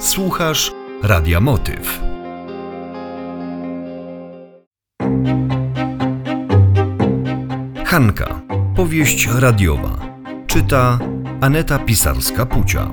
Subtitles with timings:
[0.00, 2.00] Słuchasz Radia Motyw.
[7.84, 8.42] Hanka.
[8.76, 10.16] Powieść radiowa.
[10.46, 10.98] Czyta
[11.40, 12.92] Aneta Pisarska-Pucia.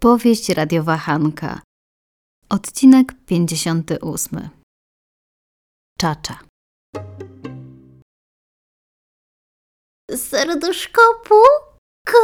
[0.00, 1.60] Powieść radiowa Hanka.
[2.48, 4.48] Odcinek 58.
[5.98, 6.38] Czacza.
[10.16, 12.18] Serduszko puka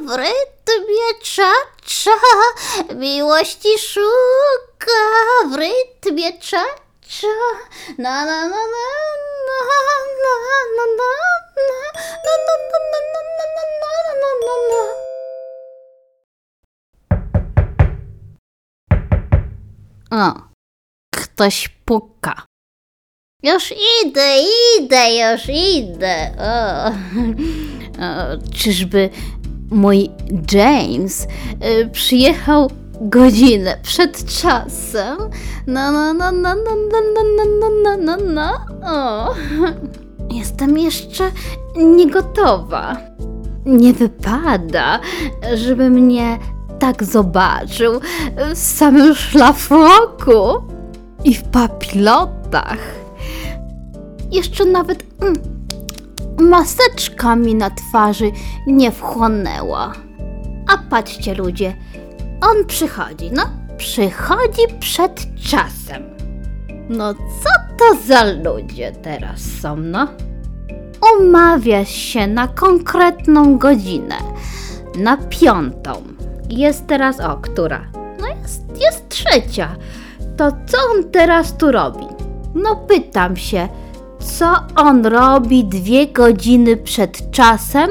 [0.00, 2.10] w rytmie czacza,
[2.94, 5.00] miłości szuka
[5.50, 7.28] w rytmie czacza.
[7.98, 8.58] Na na na na na
[9.46, 11.26] na na na na na na na
[12.28, 13.00] na na
[13.38, 14.82] na na na na na
[20.10, 20.40] O,
[21.14, 22.42] ktoś puka.
[23.42, 23.74] Już
[24.04, 24.38] idę,
[24.78, 26.30] idę, już idę.
[26.38, 26.88] O.
[27.98, 29.10] O, czyżby
[29.70, 30.10] mój
[30.52, 31.26] James
[31.82, 35.16] y, przyjechał godzinę przed czasem?
[35.66, 39.34] No, no, no, no, no, no, no, no, no, no, no, no.
[40.30, 41.30] Jestem jeszcze
[41.76, 42.96] niegotowa.
[43.66, 45.00] Nie wypada,
[45.54, 46.38] żeby mnie
[46.78, 48.00] tak zobaczył
[48.54, 50.62] w samym szlafroku
[51.24, 53.07] i w papilotach.
[54.30, 55.36] Jeszcze nawet mm,
[56.50, 58.30] maseczka mi na twarzy
[58.66, 59.92] nie wchłonęła.
[60.68, 61.76] A patrzcie ludzie,
[62.40, 63.42] on przychodzi, no,
[63.76, 66.02] przychodzi przed czasem.
[66.88, 70.08] No co to za ludzie teraz są, no?
[71.20, 74.16] Umawia się na konkretną godzinę,
[74.98, 75.92] na piątą.
[76.48, 77.84] Jest teraz, o, która?
[78.20, 79.76] No jest, jest trzecia.
[80.36, 82.06] To co on teraz tu robi?
[82.54, 83.68] No pytam się,
[84.18, 87.90] co on robi dwie godziny przed czasem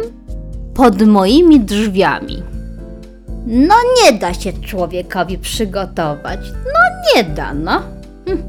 [0.73, 2.44] pod moimi drzwiami?
[3.47, 6.39] No nie da się człowiekowi przygotować.
[6.66, 6.80] No
[7.16, 7.82] nie da, no.
[8.26, 8.43] Hm.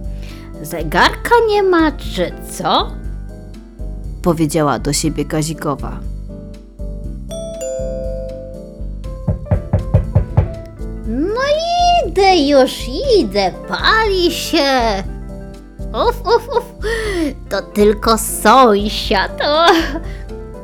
[0.62, 2.90] Zegarka nie ma, czy co?
[4.22, 6.00] Powiedziała do siebie Kazikowa.
[11.06, 11.40] No
[12.06, 12.72] idę, już
[13.18, 15.02] idę, pali się.
[16.08, 16.64] Uf, uf, uf,
[17.50, 19.40] to tylko sąsiad.
[19.44, 19.66] O,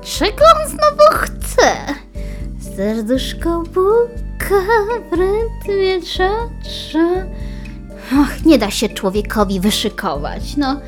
[0.02, 1.72] czego on znowu chce?
[2.76, 4.60] Serduszko buka
[5.10, 7.26] w rytmie czacza.
[8.22, 10.56] Och, nie da się człowiekowi wyszykować.
[10.56, 10.80] No,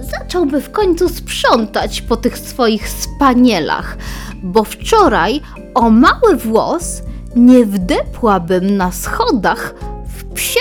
[0.00, 3.96] zacząłby w końcu sprzątać po tych swoich spanielach,
[4.42, 5.40] bo wczoraj
[5.74, 7.02] o mały włos
[7.36, 9.74] nie wdepłabym na schodach
[10.04, 10.60] w psie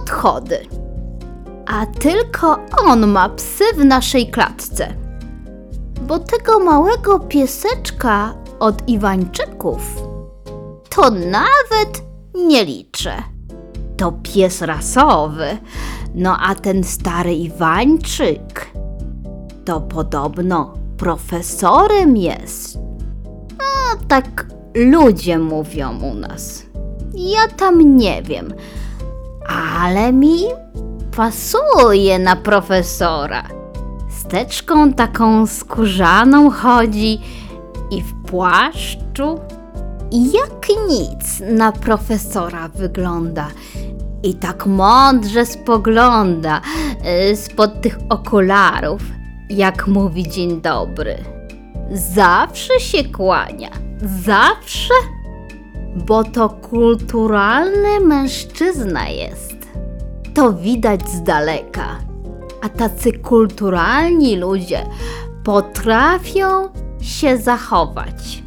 [0.00, 0.58] odchody.
[1.72, 2.58] A tylko
[2.88, 4.94] on ma psy w naszej klatce.
[6.02, 10.10] Bo tego małego pieseczka od Iwańczyków
[10.90, 12.02] to nawet
[12.34, 13.12] nie liczę.
[13.96, 15.58] To pies rasowy.
[16.14, 18.70] No a ten stary Iwańczyk
[19.64, 22.78] to podobno profesorem jest.
[23.58, 26.62] No tak ludzie mówią u nas.
[27.14, 28.54] Ja tam nie wiem,
[29.48, 30.38] ale mi
[31.16, 33.42] pasuje na profesora.
[34.08, 37.20] Steczką taką skórzaną chodzi
[37.90, 39.38] i w płaszczu.
[40.12, 43.48] Jak nic na profesora wygląda.
[44.22, 46.60] I tak mądrze spogląda
[47.30, 49.02] y, spod tych okularów,
[49.50, 51.16] jak mówi dzień dobry.
[51.92, 53.70] Zawsze się kłania.
[54.24, 54.94] Zawsze?
[55.96, 59.59] Bo to kulturalny mężczyzna jest.
[60.34, 61.98] To widać z daleka.
[62.62, 64.86] A tacy kulturalni ludzie
[65.44, 66.68] potrafią
[67.00, 68.42] się zachować.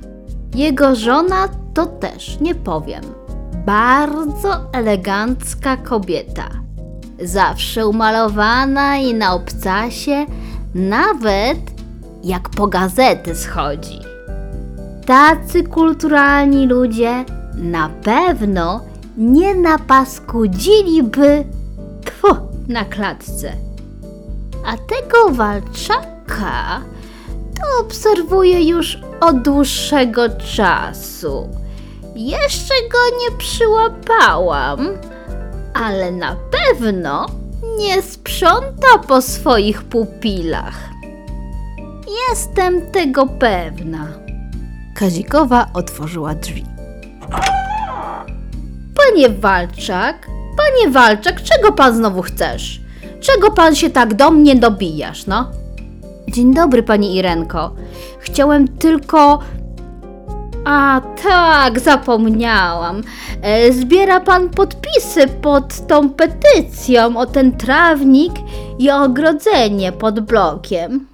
[0.55, 3.03] Jego żona to też, nie powiem,
[3.65, 6.49] bardzo elegancka kobieta.
[7.21, 10.25] Zawsze umalowana i na obcasie,
[10.75, 11.59] nawet
[12.23, 13.99] jak po gazety schodzi.
[15.05, 17.25] Tacy kulturalni ludzie
[17.55, 18.81] na pewno
[19.17, 21.45] nie napaskudziliby
[22.67, 23.53] na klatce.
[24.65, 26.81] A tego walczaka
[27.55, 31.49] to obserwuję już od dłuższego czasu.
[32.15, 34.87] Jeszcze go nie przyłapałam,
[35.73, 37.25] ale na pewno
[37.77, 40.89] nie sprząta po swoich pupilach.
[42.29, 44.07] Jestem tego pewna.
[44.95, 46.65] Kazikowa otworzyła drzwi.
[48.95, 50.27] Panie Walczak,
[50.57, 52.81] panie Walczak, czego pan znowu chcesz?
[53.19, 55.51] Czego pan się tak do mnie dobijasz, no?
[56.27, 57.75] Dzień dobry, pani Irenko.
[58.19, 59.39] Chciałem tylko
[60.65, 63.01] A tak, zapomniałam.
[63.41, 68.33] E, Zbiera pan podpisy pod tą petycją o ten trawnik
[68.79, 71.07] i ogrodzenie pod blokiem.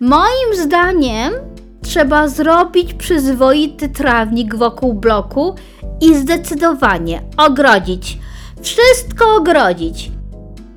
[0.00, 1.32] Moim zdaniem
[1.82, 5.54] trzeba zrobić przyzwoity trawnik wokół bloku
[6.00, 8.18] i zdecydowanie ogrodzić.
[8.62, 10.10] Wszystko ogrodzić.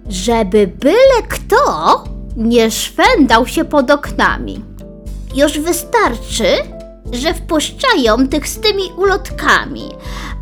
[0.09, 2.03] Żeby byle kto
[2.35, 4.63] nie szwendał się pod oknami.
[5.35, 6.45] Już wystarczy,
[7.11, 9.89] że wpuszczają tych z tymi ulotkami,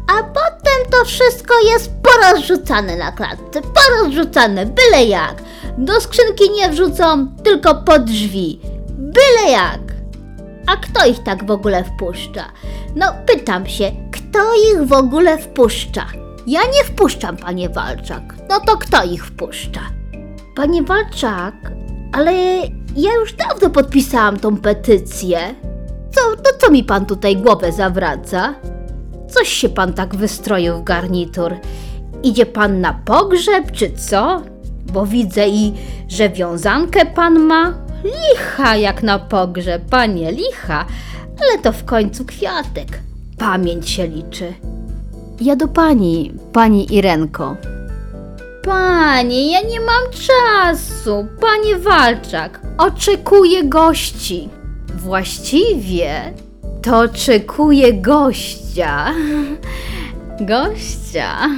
[0.07, 5.43] a potem to wszystko jest porozrzucane na klatce, porozrzucane byle jak.
[5.77, 8.59] Do skrzynki nie wrzucą, tylko pod drzwi.
[8.89, 9.79] Byle jak.
[10.67, 12.51] A kto ich tak w ogóle wpuszcza?
[12.95, 16.05] No pytam się, kto ich w ogóle wpuszcza?
[16.47, 18.35] Ja nie wpuszczam, panie Walczak.
[18.49, 19.81] No to kto ich wpuszcza?
[20.55, 21.53] Panie Walczak,
[22.13, 22.33] ale
[22.95, 25.39] ja już dawno podpisałam tą petycję.
[26.11, 28.53] Co, to co mi pan tutaj głowę zawraca?
[29.29, 31.55] Coś się pan tak wystroił w garnitur.
[32.23, 34.41] Idzie pan na pogrzeb, czy co?
[34.93, 35.73] Bo widzę i,
[36.07, 37.73] że wiązankę pan ma.
[38.03, 40.85] Licha jak na pogrzeb, panie, licha.
[41.41, 42.99] Ale to w końcu kwiatek.
[43.37, 44.53] Pamięć się liczy.
[45.41, 47.55] Ja do pani, pani Irenko.
[48.63, 51.27] Panie, ja nie mam czasu.
[51.41, 54.49] Panie Walczak, oczekuję gości.
[54.95, 56.33] Właściwie
[56.81, 59.13] to oczekuję gościa.
[60.51, 61.49] Gościa.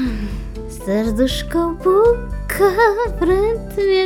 [0.85, 2.71] Serduszko puka
[3.19, 4.05] w rytmie.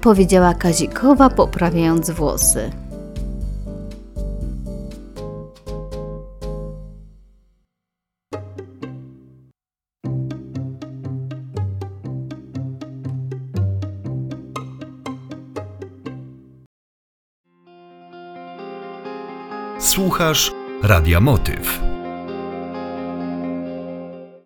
[0.00, 2.70] Powiedziała Kazikowa, poprawiając włosy.
[19.80, 21.89] Słuchasz Radia Motyw.